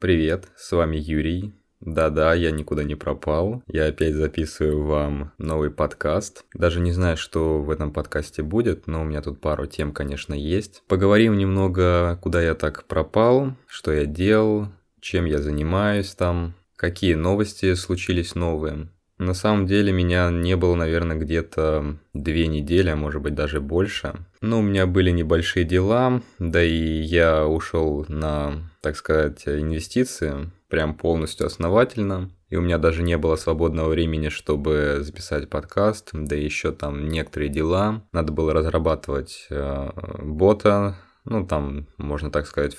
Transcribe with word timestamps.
Привет, 0.00 0.48
с 0.56 0.72
вами 0.72 0.96
Юрий. 0.96 1.52
Да-да, 1.80 2.32
я 2.32 2.52
никуда 2.52 2.84
не 2.84 2.94
пропал. 2.94 3.62
Я 3.66 3.84
опять 3.84 4.14
записываю 4.14 4.82
вам 4.86 5.32
новый 5.36 5.70
подкаст. 5.70 6.46
Даже 6.54 6.80
не 6.80 6.92
знаю, 6.92 7.18
что 7.18 7.60
в 7.60 7.68
этом 7.68 7.92
подкасте 7.92 8.42
будет, 8.42 8.86
но 8.86 9.02
у 9.02 9.04
меня 9.04 9.20
тут 9.20 9.42
пару 9.42 9.66
тем, 9.66 9.92
конечно, 9.92 10.32
есть. 10.32 10.82
Поговорим 10.88 11.36
немного, 11.36 12.18
куда 12.22 12.40
я 12.40 12.54
так 12.54 12.84
пропал, 12.84 13.54
что 13.66 13.92
я 13.92 14.06
делал, 14.06 14.68
чем 15.02 15.26
я 15.26 15.36
занимаюсь 15.36 16.14
там, 16.14 16.54
какие 16.76 17.12
новости 17.12 17.74
случились 17.74 18.34
новые. 18.34 18.88
На 19.20 19.34
самом 19.34 19.66
деле 19.66 19.92
меня 19.92 20.30
не 20.30 20.56
было, 20.56 20.74
наверное, 20.74 21.18
где-то 21.18 21.98
две 22.14 22.46
недели, 22.46 22.88
а 22.88 22.96
может 22.96 23.20
быть 23.20 23.34
даже 23.34 23.60
больше. 23.60 24.14
Но 24.40 24.60
у 24.60 24.62
меня 24.62 24.86
были 24.86 25.10
небольшие 25.10 25.66
дела, 25.66 26.22
да 26.38 26.64
и 26.64 27.02
я 27.02 27.46
ушел 27.46 28.06
на, 28.08 28.70
так 28.80 28.96
сказать, 28.96 29.46
инвестиции, 29.46 30.50
прям 30.70 30.94
полностью 30.94 31.46
основательно. 31.46 32.30
И 32.48 32.56
у 32.56 32.62
меня 32.62 32.78
даже 32.78 33.02
не 33.02 33.18
было 33.18 33.36
свободного 33.36 33.90
времени, 33.90 34.30
чтобы 34.30 35.00
записать 35.00 35.50
подкаст, 35.50 36.08
да 36.14 36.34
еще 36.34 36.72
там 36.72 37.06
некоторые 37.10 37.50
дела. 37.50 38.02
Надо 38.12 38.32
было 38.32 38.54
разрабатывать 38.54 39.48
э, 39.50 39.90
бота, 40.22 40.96
ну 41.26 41.46
там, 41.46 41.88
можно 41.98 42.30
так 42.30 42.46
сказать, 42.46 42.74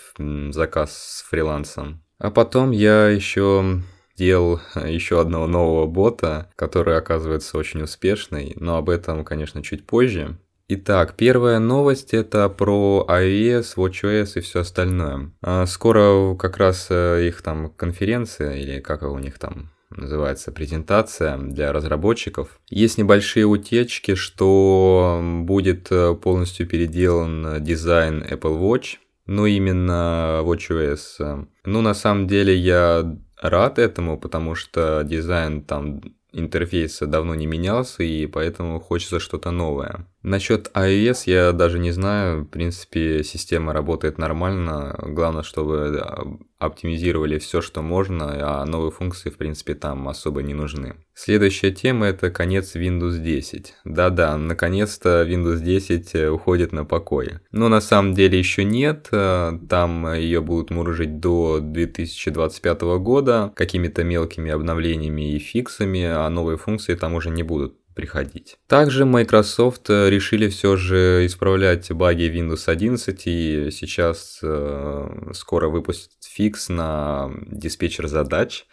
заказ 0.50 0.98
с 0.98 1.22
фрилансом. 1.22 2.03
А 2.17 2.31
потом 2.31 2.72
я 2.72 3.09
еще 3.09 3.84
сделал 4.21 4.61
еще 4.75 5.20
одного 5.20 5.48
нового 5.48 5.88
бота, 5.88 6.48
который 6.55 6.95
оказывается 6.95 7.57
очень 7.57 7.81
успешный, 7.81 8.53
но 8.55 8.77
об 8.77 8.91
этом, 8.91 9.25
конечно, 9.25 9.63
чуть 9.63 9.88
позже. 9.88 10.38
Итак, 10.67 11.16
первая 11.17 11.57
новость 11.57 12.13
это 12.13 12.47
про 12.47 13.03
iOS, 13.09 13.75
WatchOS 13.75 14.34
и 14.35 14.41
все 14.41 14.59
остальное. 14.59 15.31
А, 15.41 15.66
скоро 15.66 16.35
как 16.35 16.57
раз 16.57 16.88
э, 16.91 17.27
их 17.27 17.41
там 17.41 17.71
конференция, 17.71 18.53
или 18.53 18.80
как 18.80 19.02
у 19.02 19.17
них 19.17 19.39
там 19.39 19.71
называется 19.89 20.52
презентация 20.52 21.38
для 21.38 21.73
разработчиков. 21.73 22.61
Есть 22.69 23.00
небольшие 23.00 23.45
утечки, 23.45 24.13
что 24.13 25.19
будет 25.44 25.88
э, 25.91 26.13
полностью 26.13 26.67
переделан 26.67 27.61
дизайн 27.61 28.23
Apple 28.23 28.61
Watch, 28.61 28.97
ну 29.25 29.45
именно 29.47 30.41
WatchOS. 30.44 31.47
Ну 31.66 31.81
на 31.81 31.94
самом 31.94 32.28
деле 32.28 32.56
я 32.56 33.17
рад 33.42 33.80
этому, 33.80 34.20
потому 34.20 34.56
что 34.56 35.03
дизайн 35.03 35.64
там 35.64 36.02
интерфейса 36.31 37.08
давно 37.08 37.36
не 37.36 37.45
менялся, 37.45 38.03
и 38.03 38.25
поэтому 38.28 38.80
хочется 38.80 39.20
что-то 39.20 39.52
новое. 39.52 40.08
Насчет 40.23 40.69
iOS 40.75 41.23
я 41.25 41.52
даже 41.52 41.80
не 41.80 41.91
знаю, 41.91 42.44
в 42.44 42.47
принципе, 42.47 43.23
система 43.23 43.73
работает 43.73 44.17
нормально, 44.19 44.95
главное, 45.02 45.41
чтобы 45.41 46.39
оптимизировали 46.59 47.39
все, 47.39 47.59
что 47.61 47.81
можно, 47.81 48.61
а 48.61 48.66
новые 48.66 48.91
функции, 48.91 49.31
в 49.31 49.38
принципе, 49.38 49.73
там 49.73 50.08
особо 50.08 50.44
не 50.44 50.53
нужны. 50.53 50.95
Следующая 51.16 51.72
тема 51.72 52.05
это 52.05 52.30
конец 52.30 52.75
Windows 52.75 53.17
10. 53.19 53.73
Да-да, 53.83 54.38
наконец-то 54.38 55.25
Windows 55.28 55.59
10 55.59 56.16
э, 56.16 56.30
уходит 56.30 56.72
на 56.72 56.85
покой. 56.85 57.39
Но 57.52 57.67
на 57.67 57.81
самом 57.81 58.13
деле 58.13 58.38
еще 58.38 58.63
нет, 58.63 59.09
э, 59.11 59.53
там 59.69 60.13
ее 60.13 60.41
будут 60.41 60.69
мурыжить 60.69 61.19
до 61.19 61.59
2025 61.59 62.81
года 63.00 63.52
какими-то 63.56 64.03
мелкими 64.03 64.52
обновлениями 64.52 65.33
и 65.33 65.39
фиксами, 65.39 66.03
а 66.03 66.30
новые 66.30 66.58
функции 66.58 66.95
там 66.95 67.16
уже 67.16 67.30
не 67.31 67.44
будут 67.44 67.81
приходить. 67.94 68.58
Также 68.67 69.06
Microsoft 69.06 69.89
э, 69.89 70.09
решили 70.09 70.47
все 70.50 70.75
же 70.75 71.25
исправлять 71.25 71.92
баги 71.92 72.30
Windows 72.30 72.64
11 72.67 73.22
и 73.25 73.70
сейчас 73.72 74.39
э, 74.44 75.31
скоро 75.34 75.70
выпустят 75.70 76.23
фикс 76.23 76.69
на 76.69 77.31
диспетчер 77.47 78.08
задач. 78.08 78.66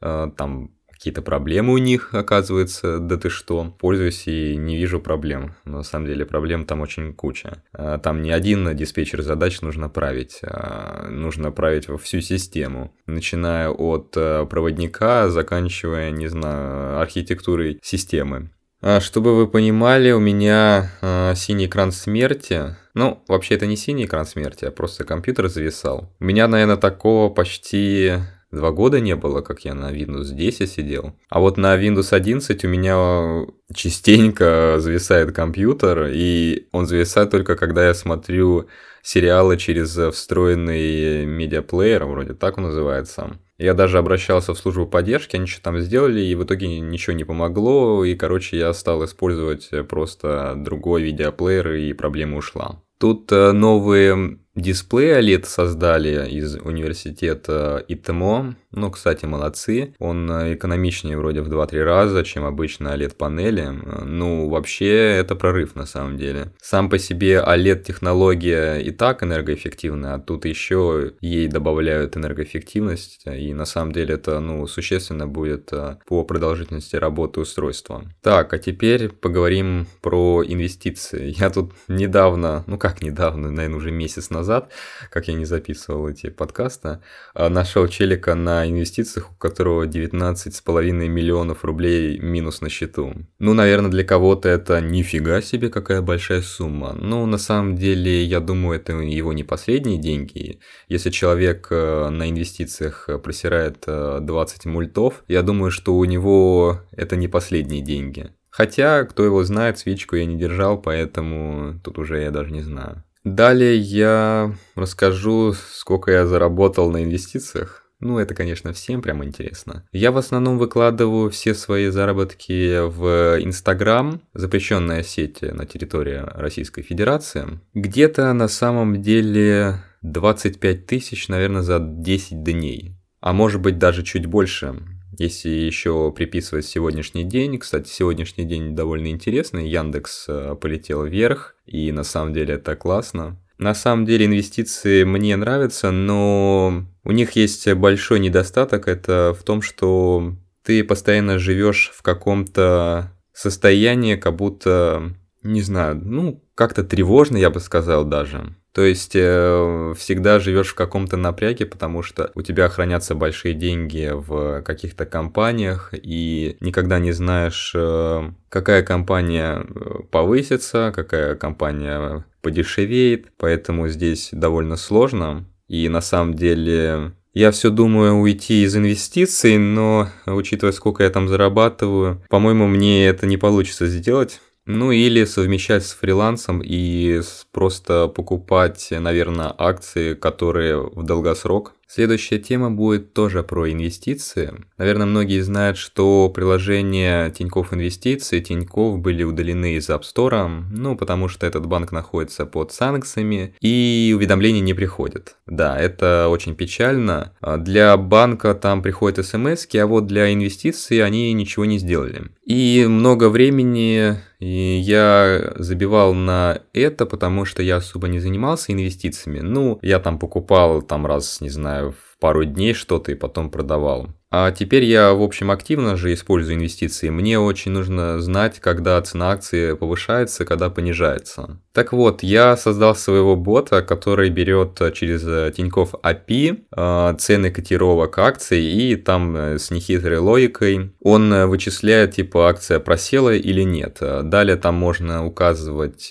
Э, 0.00 0.30
там 0.36 0.76
какие-то 0.96 1.20
проблемы 1.20 1.74
у 1.74 1.78
них, 1.78 2.14
оказывается, 2.14 2.98
да 2.98 3.18
ты 3.18 3.28
что. 3.28 3.74
Пользуюсь 3.78 4.26
и 4.26 4.56
не 4.56 4.76
вижу 4.76 4.98
проблем. 4.98 5.54
Но 5.64 5.78
на 5.78 5.82
самом 5.82 6.06
деле 6.06 6.24
проблем 6.24 6.64
там 6.64 6.80
очень 6.80 7.12
куча. 7.12 7.62
Э, 7.74 7.98
там 8.02 8.22
не 8.22 8.32
один 8.32 8.74
диспетчер 8.74 9.22
задач 9.22 9.60
нужно 9.60 9.88
править, 9.88 10.40
а 10.42 11.08
нужно 11.10 11.52
править 11.52 11.88
во 11.88 11.98
всю 11.98 12.20
систему. 12.20 12.94
Начиная 13.06 13.68
от 13.68 14.14
э, 14.16 14.46
проводника, 14.46 15.28
заканчивая, 15.28 16.10
не 16.10 16.28
знаю, 16.28 16.98
архитектурой 16.98 17.78
системы. 17.82 18.50
А, 18.88 19.00
чтобы 19.00 19.34
вы 19.34 19.48
понимали, 19.48 20.12
у 20.12 20.20
меня 20.20 20.92
э, 21.02 21.32
синий 21.34 21.66
экран 21.66 21.90
смерти. 21.90 22.76
Ну, 22.94 23.20
вообще 23.26 23.56
это 23.56 23.66
не 23.66 23.76
синий 23.76 24.04
экран 24.04 24.24
смерти, 24.24 24.64
а 24.64 24.70
просто 24.70 25.02
компьютер 25.02 25.48
зависал. 25.48 26.14
У 26.20 26.24
меня, 26.24 26.46
наверное, 26.46 26.76
такого 26.76 27.28
почти 27.28 28.12
два 28.52 28.70
года 28.70 29.00
не 29.00 29.16
было, 29.16 29.40
как 29.40 29.64
я 29.64 29.74
на 29.74 29.92
Windows 29.92 30.32
10 30.32 30.70
сидел. 30.70 31.16
А 31.28 31.40
вот 31.40 31.56
на 31.56 31.76
Windows 31.76 32.14
11 32.14 32.64
у 32.64 32.68
меня 32.68 33.46
частенько 33.74 34.76
зависает 34.78 35.34
компьютер, 35.34 36.06
и 36.12 36.68
он 36.70 36.86
зависает 36.86 37.32
только 37.32 37.56
когда 37.56 37.88
я 37.88 37.92
смотрю 37.92 38.68
сериалы 39.02 39.56
через 39.56 39.98
встроенный 40.14 41.26
медиаплеер, 41.26 42.04
вроде 42.04 42.34
так 42.34 42.56
он 42.56 42.64
называется. 42.64 43.36
Я 43.58 43.74
даже 43.74 43.98
обращался 43.98 44.52
в 44.52 44.58
службу 44.58 44.86
поддержки, 44.86 45.36
они 45.36 45.46
что 45.46 45.62
там 45.62 45.78
сделали, 45.80 46.20
и 46.20 46.34
в 46.34 46.44
итоге 46.44 46.80
ничего 46.80 47.16
не 47.16 47.24
помогло, 47.24 48.04
и, 48.04 48.14
короче, 48.14 48.58
я 48.58 48.72
стал 48.74 49.04
использовать 49.04 49.70
просто 49.88 50.54
другой 50.56 51.02
видеоплеер, 51.02 51.72
и 51.72 51.92
проблема 51.92 52.36
ушла. 52.36 52.82
Тут 52.98 53.30
э, 53.30 53.52
новые 53.52 54.38
дисплей 54.54 55.12
OLED 55.12 55.44
создали 55.44 56.28
из 56.30 56.56
университета 56.56 57.84
ИТМО. 57.88 58.56
Ну, 58.76 58.90
кстати, 58.90 59.24
молодцы. 59.24 59.94
Он 59.98 60.30
э, 60.30 60.54
экономичнее 60.54 61.18
вроде 61.18 61.40
в 61.40 61.48
2-3 61.48 61.82
раза, 61.82 62.22
чем 62.22 62.44
обычно 62.44 62.88
OLED-панели. 62.88 63.68
Ну, 64.04 64.48
вообще, 64.48 65.16
это 65.16 65.34
прорыв 65.34 65.74
на 65.74 65.86
самом 65.86 66.16
деле. 66.16 66.52
Сам 66.62 66.88
по 66.88 66.98
себе 66.98 67.42
OLED-технология 67.44 68.76
и 68.76 68.90
так 68.90 69.22
энергоэффективная, 69.22 70.14
а 70.14 70.18
тут 70.18 70.44
еще 70.44 71.12
ей 71.20 71.48
добавляют 71.48 72.16
энергоэффективность. 72.16 73.22
И 73.26 73.52
на 73.52 73.64
самом 73.64 73.92
деле 73.92 74.14
это, 74.14 74.38
ну, 74.38 74.66
существенно 74.66 75.26
будет 75.26 75.72
э, 75.72 75.96
по 76.06 76.22
продолжительности 76.22 76.96
работы 76.96 77.40
устройства. 77.40 78.04
Так, 78.22 78.54
а 78.54 78.58
теперь 78.58 79.08
поговорим 79.08 79.86
про 80.02 80.44
инвестиции. 80.46 81.34
Я 81.38 81.50
тут 81.50 81.72
недавно, 81.88 82.62
ну 82.66 82.78
как 82.78 83.02
недавно, 83.02 83.50
наверное, 83.50 83.78
уже 83.78 83.90
месяц 83.90 84.30
назад 84.30 84.70
как 85.10 85.28
я 85.28 85.34
не 85.34 85.44
записывал 85.44 86.08
эти 86.08 86.28
подкасты, 86.28 87.00
нашел 87.34 87.88
челика 87.88 88.34
на 88.34 88.65
инвестициях, 88.68 89.30
у 89.32 89.34
которого 89.34 89.86
19,5 89.86 90.92
миллионов 91.08 91.64
рублей 91.64 92.18
минус 92.18 92.60
на 92.60 92.68
счету. 92.68 93.14
Ну, 93.38 93.54
наверное, 93.54 93.90
для 93.90 94.04
кого-то 94.04 94.48
это 94.48 94.80
нифига 94.80 95.40
себе 95.40 95.68
какая 95.68 96.02
большая 96.02 96.42
сумма. 96.42 96.92
Но 96.94 97.26
на 97.26 97.38
самом 97.38 97.76
деле, 97.76 98.24
я 98.24 98.40
думаю, 98.40 98.78
это 98.78 98.92
его 98.92 99.32
не 99.32 99.44
последние 99.44 99.98
деньги. 99.98 100.60
Если 100.88 101.10
человек 101.10 101.68
э, 101.70 102.08
на 102.08 102.28
инвестициях 102.28 103.08
просирает 103.22 103.84
20 103.86 104.66
э, 104.66 104.68
мультов, 104.68 105.24
я 105.28 105.42
думаю, 105.42 105.70
что 105.70 105.94
у 105.96 106.04
него 106.04 106.80
это 106.92 107.16
не 107.16 107.28
последние 107.28 107.82
деньги. 107.82 108.30
Хотя, 108.50 109.04
кто 109.04 109.22
его 109.22 109.44
знает, 109.44 109.78
свечку 109.78 110.16
я 110.16 110.24
не 110.24 110.36
держал, 110.36 110.80
поэтому 110.80 111.78
тут 111.84 111.98
уже 111.98 112.22
я 112.22 112.30
даже 112.30 112.52
не 112.52 112.62
знаю. 112.62 113.04
Далее 113.26 113.76
я 113.76 114.54
расскажу, 114.76 115.52
сколько 115.52 116.12
я 116.12 116.26
заработал 116.26 116.90
на 116.92 117.02
инвестициях. 117.02 117.82
Ну, 118.00 118.18
это, 118.18 118.34
конечно, 118.34 118.72
всем 118.72 119.00
прям 119.00 119.24
интересно. 119.24 119.86
Я 119.90 120.12
в 120.12 120.18
основном 120.18 120.58
выкладываю 120.58 121.30
все 121.30 121.54
свои 121.54 121.88
заработки 121.88 122.86
в 122.86 123.42
Инстаграм, 123.42 124.20
запрещенная 124.34 125.02
сеть 125.02 125.40
на 125.40 125.64
территории 125.64 126.22
Российской 126.34 126.82
Федерации. 126.82 127.60
Где-то 127.72 128.32
на 128.34 128.48
самом 128.48 129.00
деле 129.00 129.82
25 130.02 130.86
тысяч, 130.86 131.28
наверное, 131.28 131.62
за 131.62 131.78
10 131.80 132.42
дней. 132.42 132.96
А 133.20 133.32
может 133.32 133.60
быть 133.60 133.78
даже 133.78 134.02
чуть 134.02 134.26
больше. 134.26 134.76
Если 135.18 135.48
еще 135.48 136.12
приписывать 136.14 136.66
сегодняшний 136.66 137.24
день, 137.24 137.58
кстати, 137.58 137.88
сегодняшний 137.88 138.44
день 138.44 138.76
довольно 138.76 139.08
интересный, 139.08 139.68
Яндекс 139.68 140.26
э, 140.28 140.56
полетел 140.60 141.04
вверх, 141.04 141.56
и 141.64 141.90
на 141.90 142.02
самом 142.02 142.34
деле 142.34 142.54
это 142.54 142.76
классно. 142.76 143.40
На 143.56 143.74
самом 143.74 144.04
деле 144.04 144.26
инвестиции 144.26 145.04
мне 145.04 145.34
нравятся, 145.36 145.90
но 145.90 146.84
у 147.06 147.12
них 147.12 147.32
есть 147.32 147.72
большой 147.74 148.18
недостаток, 148.18 148.88
это 148.88 149.34
в 149.38 149.44
том, 149.44 149.62
что 149.62 150.34
ты 150.64 150.82
постоянно 150.82 151.38
живешь 151.38 151.92
в 151.94 152.02
каком-то 152.02 153.12
состоянии, 153.32 154.16
как 154.16 154.34
будто, 154.34 155.14
не 155.42 155.62
знаю, 155.62 156.00
ну, 156.02 156.42
как-то 156.56 156.82
тревожно, 156.82 157.36
я 157.36 157.50
бы 157.50 157.60
сказал 157.60 158.04
даже. 158.04 158.56
То 158.72 158.82
есть 158.82 159.12
э, 159.14 159.94
всегда 159.96 160.38
живешь 160.40 160.68
в 160.68 160.74
каком-то 160.74 161.16
напряге, 161.16 161.64
потому 161.64 162.02
что 162.02 162.30
у 162.34 162.42
тебя 162.42 162.68
хранятся 162.68 163.14
большие 163.14 163.54
деньги 163.54 164.10
в 164.12 164.62
каких-то 164.62 165.06
компаниях, 165.06 165.94
и 165.94 166.58
никогда 166.60 166.98
не 166.98 167.12
знаешь, 167.12 167.72
э, 167.74 168.32
какая 168.48 168.82
компания 168.82 169.64
э, 169.64 170.02
повысится, 170.10 170.92
какая 170.94 171.36
компания 171.36 172.26
подешевеет, 172.42 173.28
поэтому 173.38 173.88
здесь 173.88 174.30
довольно 174.32 174.76
сложно. 174.76 175.46
И 175.68 175.88
на 175.88 176.00
самом 176.00 176.34
деле 176.34 177.12
Я 177.34 177.50
все 177.50 177.68
думаю 177.70 178.14
уйти 178.14 178.64
из 178.64 178.74
инвестиций, 178.76 179.58
но 179.58 180.08
учитывая, 180.26 180.72
сколько 180.72 181.02
я 181.02 181.10
там 181.10 181.28
зарабатываю, 181.28 182.22
по-моему, 182.30 182.66
мне 182.66 183.06
это 183.06 183.26
не 183.26 183.36
получится 183.36 183.86
сделать. 183.86 184.40
Ну 184.64 184.90
или 184.90 185.24
совмещать 185.24 185.84
с 185.86 185.92
фрилансом 185.92 186.60
и 186.64 187.20
просто 187.52 188.08
покупать, 188.08 188.88
наверное, 188.90 189.54
акции, 189.56 190.14
которые 190.14 190.80
в 190.80 191.04
долгосрок 191.04 191.75
Следующая 191.88 192.38
тема 192.38 192.70
будет 192.70 193.12
тоже 193.14 193.42
про 193.42 193.70
инвестиции. 193.70 194.52
Наверное, 194.76 195.06
многие 195.06 195.40
знают, 195.40 195.78
что 195.78 196.28
приложения 196.28 197.30
Тинькофф 197.30 197.74
Инвестиции, 197.74 198.40
Тинькофф 198.40 198.98
были 198.98 199.22
удалены 199.22 199.76
из 199.76 199.88
App 199.88 200.02
Store, 200.02 200.64
ну, 200.70 200.96
потому 200.96 201.28
что 201.28 201.46
этот 201.46 201.66
банк 201.66 201.92
находится 201.92 202.44
под 202.44 202.72
санкциями, 202.72 203.54
и 203.60 204.12
уведомления 204.16 204.60
не 204.60 204.74
приходят. 204.74 205.36
Да, 205.46 205.78
это 205.78 206.28
очень 206.28 206.56
печально. 206.56 207.32
Для 207.58 207.96
банка 207.96 208.54
там 208.54 208.82
приходят 208.82 209.24
смс, 209.24 209.66
а 209.74 209.86
вот 209.86 210.06
для 210.06 210.32
инвестиций 210.32 211.04
они 211.04 211.32
ничего 211.32 211.64
не 211.64 211.78
сделали. 211.78 212.30
И 212.44 212.84
много 212.88 213.28
времени 213.28 214.16
я 214.38 215.52
забивал 215.56 216.14
на 216.14 216.60
это, 216.72 217.06
потому 217.06 217.44
что 217.44 217.62
я 217.62 217.76
особо 217.76 218.08
не 218.08 218.20
занимался 218.20 218.72
инвестициями. 218.72 219.40
Ну, 219.40 219.78
я 219.82 219.98
там 219.98 220.18
покупал 220.18 220.82
там 220.82 221.06
раз, 221.06 221.40
не 221.40 221.48
знаю, 221.48 221.75
знаю, 221.76 221.94
пару 222.20 222.44
дней 222.44 222.74
что-то 222.74 223.12
и 223.12 223.14
потом 223.14 223.50
продавал. 223.50 224.08
А 224.28 224.50
теперь 224.50 224.84
я, 224.84 225.14
в 225.14 225.22
общем, 225.22 225.50
активно 225.50 225.96
же 225.96 226.12
использую 226.12 226.56
инвестиции. 226.56 227.10
Мне 227.10 227.38
очень 227.38 227.70
нужно 227.70 228.20
знать, 228.20 228.58
когда 228.58 229.00
цена 229.00 229.30
акции 229.30 229.74
повышается, 229.74 230.44
когда 230.44 230.68
понижается. 230.68 231.60
Так 231.72 231.92
вот, 231.92 232.22
я 232.22 232.56
создал 232.56 232.96
своего 232.96 233.36
бота, 233.36 233.82
который 233.82 234.28
берет 234.30 234.80
через 234.94 235.54
Тинькофф 235.54 235.94
API 236.02 236.64
а, 236.72 237.14
цены 237.14 237.50
котировок 237.50 238.18
акций 238.18 238.62
и 238.62 238.96
там 238.96 239.36
э, 239.36 239.58
с 239.58 239.70
нехитрой 239.70 240.18
логикой 240.18 240.92
он 241.00 241.32
э, 241.32 241.46
вычисляет, 241.46 242.16
типа, 242.16 242.48
акция 242.48 242.80
просела 242.80 243.34
или 243.34 243.62
нет. 243.62 243.98
Далее 244.00 244.56
там 244.56 244.74
можно 244.74 245.24
указывать 245.24 246.10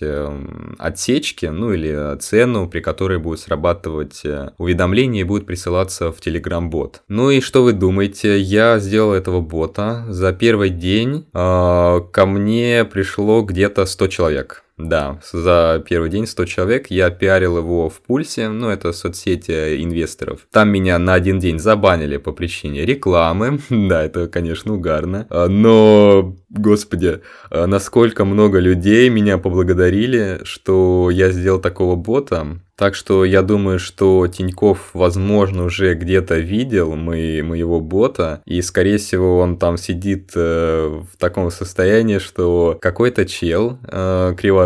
отсечки, 0.78 1.48
ну 1.48 1.74
или 1.74 2.18
цену, 2.20 2.70
при 2.70 2.80
которой 2.80 3.18
будет 3.18 3.40
срабатывать 3.40 4.22
э, 4.24 4.52
уведомление 4.58 5.22
и 5.22 5.26
будет 5.26 5.46
присылаться 5.46 5.95
в 6.00 6.20
Telegram 6.20 6.68
бот. 6.68 7.02
Ну 7.08 7.30
и 7.30 7.42
что 7.42 7.64
вы 7.64 7.74
думаете? 7.74 8.40
Я 8.40 8.80
сделал 8.80 9.14
этого 9.14 9.42
бота. 9.42 10.06
За 10.10 10.34
первый 10.34 10.70
день 10.70 11.26
э, 11.34 12.00
ко 12.12 12.26
мне 12.26 12.86
пришло 12.86 13.42
где-то 13.42 13.86
100 13.86 14.08
человек. 14.08 14.65
Да, 14.78 15.20
за 15.32 15.82
первый 15.88 16.10
день 16.10 16.28
100 16.28 16.46
человек. 16.46 16.88
Я 16.90 17.10
пиарил 17.10 17.58
его 17.58 17.90
в 17.90 18.02
Пульсе, 18.02 18.50
ну, 18.50 18.70
это 18.70 18.92
соцсети 18.92 19.82
инвесторов. 19.82 20.42
Там 20.52 20.70
меня 20.70 21.00
на 21.00 21.14
один 21.14 21.40
день 21.40 21.60
забанили 21.60 22.18
по 22.18 22.34
причине 22.34 22.86
рекламы. 22.86 23.60
да, 23.70 24.04
это, 24.04 24.28
конечно, 24.28 24.74
угарно. 24.74 25.28
А, 25.30 25.48
но, 25.48 26.36
господи, 26.50 27.22
а, 27.50 27.68
насколько 27.68 28.26
много 28.26 28.60
людей 28.60 29.08
меня 29.10 29.38
поблагодарили, 29.38 30.42
что 30.44 31.10
я 31.10 31.32
сделал 31.32 31.62
такого 31.62 31.96
бота. 31.96 32.60
Так 32.78 32.94
что 32.94 33.24
я 33.24 33.42
думаю, 33.42 33.80
что 33.80 34.28
Тиньков, 34.28 34.90
возможно, 34.94 35.64
уже 35.64 35.94
где-то 35.94 36.40
видел 36.40 36.96
мы, 36.98 37.42
моего 37.42 37.80
бота, 37.80 38.42
и, 38.46 38.62
скорее 38.62 38.98
всего, 38.98 39.40
он 39.40 39.58
там 39.58 39.78
сидит 39.78 40.32
э, 40.36 41.02
в 41.10 41.18
таком 41.18 41.52
состоянии, 41.52 42.18
что 42.18 42.78
какой-то 42.82 43.26
чел 43.26 43.80
э, 43.88 44.34
криворукий, 44.38 44.65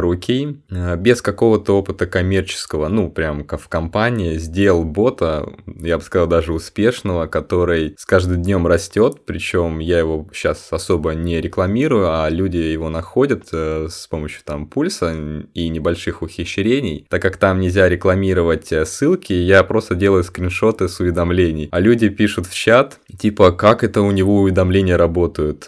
э, 0.70 0.96
без 0.98 1.22
какого-то 1.22 1.78
опыта 1.78 2.06
коммерческого, 2.06 2.88
ну, 2.88 3.10
прям 3.10 3.46
в 3.48 3.68
компании, 3.68 4.38
сделал 4.38 4.84
бота, 4.84 5.48
я 5.66 5.98
бы 5.98 6.04
сказал, 6.04 6.28
даже 6.28 6.54
успешного, 6.54 7.28
который 7.28 7.96
с 7.98 8.06
каждым 8.06 8.42
днем 8.42 8.68
растет, 8.68 9.22
причем 9.26 9.80
я 9.80 10.00
его 10.00 10.28
сейчас 10.34 10.68
особо 10.72 11.12
не 11.12 11.42
рекламирую, 11.42 12.10
а 12.10 12.30
люди 12.30 12.58
его 12.58 12.90
находят 12.90 13.48
э, 13.52 13.88
с 13.90 14.08
помощью 14.08 14.42
там 14.44 14.68
пульса 14.68 15.16
и 15.54 15.70
небольших 15.70 16.22
ухищрений, 16.22 17.06
так 17.10 17.22
как 17.22 17.38
там 17.38 17.60
нельзя 17.60 17.88
рекламировать 17.90 18.72
э, 18.72 18.86
ссылки, 18.86 19.34
я 19.34 19.64
просто 19.64 19.96
делаю 19.96 20.24
скриншоты 20.24 20.88
с 20.88 21.00
уведомлений. 21.00 21.70
А 21.72 21.80
люди 21.80 22.10
пишут 22.10 22.48
в 22.48 22.54
чат, 22.54 23.00
типа, 23.18 23.52
как 23.52 23.84
это 23.84 24.02
у 24.02 24.12
него 24.12 24.42
уведомления 24.42 24.98
работают 24.98 25.68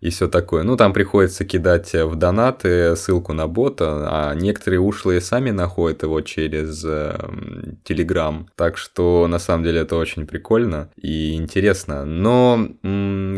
и 0.00 0.10
все 0.10 0.28
такое. 0.28 0.62
Ну, 0.62 0.76
там 0.76 0.92
приходится 0.92 1.44
кидать 1.44 1.92
в 1.92 2.16
донаты 2.16 2.96
ссылку 2.96 3.32
на 3.32 3.46
бота, 3.72 4.08
а 4.08 4.34
некоторые 4.34 4.80
ушлые 4.80 5.20
сами 5.20 5.50
находят 5.50 6.02
его 6.02 6.20
через 6.20 6.84
Telegram. 6.84 8.46
Так 8.56 8.76
что, 8.76 9.26
на 9.28 9.38
самом 9.38 9.64
деле, 9.64 9.80
это 9.80 9.96
очень 9.96 10.26
прикольно 10.26 10.90
и 10.96 11.34
интересно. 11.34 12.04
Но, 12.04 12.68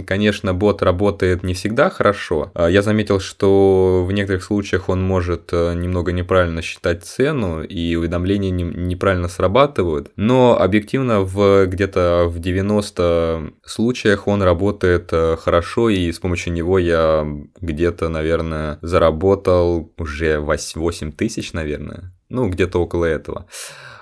конечно, 0.06 0.54
бот 0.54 0.82
работает 0.82 1.42
не 1.42 1.54
всегда 1.54 1.90
хорошо. 1.90 2.50
А 2.54 2.68
я 2.68 2.82
заметил, 2.82 3.20
что 3.20 4.04
в 4.06 4.12
некоторых 4.12 4.42
случаях 4.42 4.88
он 4.88 5.02
может 5.02 5.50
э, 5.52 5.74
немного 5.74 6.12
неправильно 6.12 6.62
считать 6.62 7.04
цену, 7.04 7.62
и 7.62 7.96
уведомления 7.96 8.24
уведомления 8.24 8.50
не, 8.50 8.64
неправильно 8.64 9.28
срабатывают, 9.28 10.10
но 10.16 10.58
объективно 10.58 11.20
в 11.20 11.66
где-то 11.66 12.26
в 12.28 12.38
90 12.38 13.52
случаях 13.64 14.26
он 14.28 14.42
работает 14.42 15.08
э, 15.12 15.36
хорошо, 15.36 15.88
и 15.88 16.10
с 16.10 16.18
помощью 16.18 16.52
него 16.52 16.78
я 16.78 17.26
где-то, 17.60 18.08
наверное, 18.08 18.78
заработал 18.82 19.92
уже 19.98 20.23
8 20.24 21.12
тысяч, 21.12 21.52
наверное, 21.52 22.12
ну, 22.28 22.48
где-то 22.48 22.80
около 22.80 23.04
этого. 23.04 23.46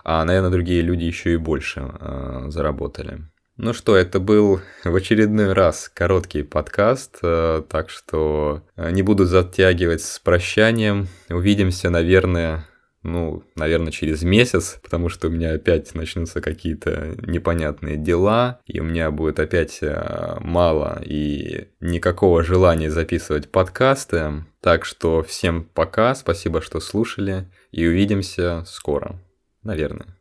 А, 0.04 0.24
наверное, 0.24 0.50
другие 0.50 0.82
люди 0.82 1.04
еще 1.04 1.34
и 1.34 1.36
больше 1.36 1.82
э, 2.00 2.46
заработали. 2.48 3.20
Ну 3.58 3.74
что, 3.74 3.96
это 3.96 4.18
был 4.18 4.60
в 4.82 4.96
очередной 4.96 5.52
раз 5.52 5.90
короткий 5.92 6.42
подкаст, 6.42 7.18
э, 7.22 7.62
так 7.68 7.90
что 7.90 8.62
э, 8.76 8.90
не 8.90 9.02
буду 9.02 9.26
затягивать 9.26 10.02
с 10.02 10.18
прощанием. 10.18 11.08
Увидимся, 11.28 11.90
наверное, 11.90 12.66
ну, 13.02 13.42
наверное, 13.56 13.92
через 13.92 14.22
месяц, 14.22 14.78
потому 14.82 15.08
что 15.08 15.28
у 15.28 15.30
меня 15.30 15.54
опять 15.54 15.94
начнутся 15.94 16.40
какие-то 16.40 17.16
непонятные 17.26 17.96
дела, 17.96 18.60
и 18.66 18.80
у 18.80 18.84
меня 18.84 19.10
будет 19.10 19.40
опять 19.40 19.78
э, 19.82 20.36
мало 20.40 21.02
и 21.04 21.68
никакого 21.80 22.42
желания 22.42 22.90
записывать 22.90 23.50
подкасты. 23.50 24.44
Так 24.60 24.84
что 24.84 25.22
всем 25.22 25.64
пока, 25.64 26.14
спасибо, 26.14 26.60
что 26.60 26.80
слушали, 26.80 27.50
и 27.72 27.86
увидимся 27.86 28.62
скоро, 28.66 29.20
наверное. 29.62 30.16